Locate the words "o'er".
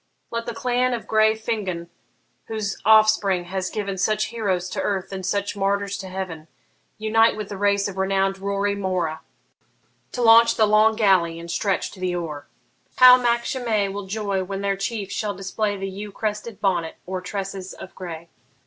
17.07-17.21